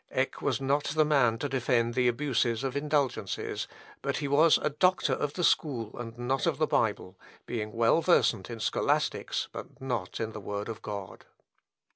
Eck 0.09 0.41
was 0.41 0.59
not 0.59 0.85
the 0.85 1.05
man 1.05 1.37
to 1.37 1.47
defend 1.47 1.93
the 1.93 2.07
abuses 2.07 2.63
of 2.63 2.75
indulgences, 2.75 3.67
but 4.01 4.17
he 4.17 4.27
was 4.27 4.57
a 4.63 4.71
doctor 4.71 5.13
of 5.13 5.33
the 5.33 5.43
school, 5.43 5.95
and 5.95 6.17
not 6.17 6.47
of 6.47 6.57
the 6.57 6.65
Bible, 6.65 7.19
being 7.45 7.71
well 7.71 8.01
versant 8.01 8.49
in 8.49 8.59
scholastics, 8.59 9.47
but 9.51 9.79
not 9.79 10.19
in 10.19 10.31
the 10.31 10.41
word 10.41 10.69
of 10.69 10.81
God. 10.81 11.27